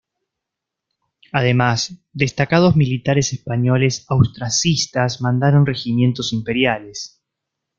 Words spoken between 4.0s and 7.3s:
austracistas mandaron regimientos imperiales.